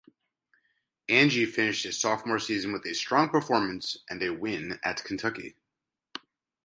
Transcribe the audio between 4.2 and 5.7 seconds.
a win at Kentucky.